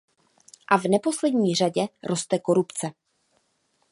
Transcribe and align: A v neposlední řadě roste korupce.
A 0.67 0.77
v 0.77 0.83
neposlední 0.83 1.55
řadě 1.55 1.87
roste 2.03 2.39
korupce. 2.39 2.91